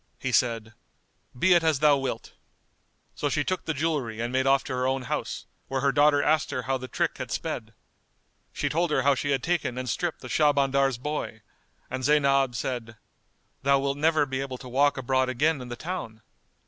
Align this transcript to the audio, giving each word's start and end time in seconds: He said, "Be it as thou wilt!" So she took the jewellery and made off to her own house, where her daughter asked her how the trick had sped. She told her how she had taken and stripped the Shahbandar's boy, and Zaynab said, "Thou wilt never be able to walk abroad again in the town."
He 0.17 0.31
said, 0.31 0.73
"Be 1.37 1.53
it 1.53 1.63
as 1.63 1.77
thou 1.77 1.95
wilt!" 1.95 2.33
So 3.13 3.29
she 3.29 3.43
took 3.43 3.65
the 3.65 3.73
jewellery 3.75 4.19
and 4.19 4.33
made 4.33 4.47
off 4.47 4.63
to 4.63 4.73
her 4.73 4.87
own 4.87 5.03
house, 5.03 5.45
where 5.67 5.81
her 5.81 5.91
daughter 5.91 6.23
asked 6.23 6.49
her 6.49 6.63
how 6.63 6.79
the 6.79 6.87
trick 6.87 7.19
had 7.19 7.29
sped. 7.29 7.75
She 8.51 8.67
told 8.67 8.89
her 8.89 9.03
how 9.03 9.13
she 9.13 9.29
had 9.29 9.43
taken 9.43 9.77
and 9.77 9.87
stripped 9.87 10.21
the 10.21 10.27
Shahbandar's 10.27 10.97
boy, 10.97 11.43
and 11.87 12.03
Zaynab 12.03 12.55
said, 12.55 12.97
"Thou 13.61 13.77
wilt 13.77 13.97
never 13.99 14.25
be 14.25 14.41
able 14.41 14.57
to 14.57 14.67
walk 14.67 14.97
abroad 14.97 15.29
again 15.29 15.61
in 15.61 15.69
the 15.69 15.75
town." 15.75 16.23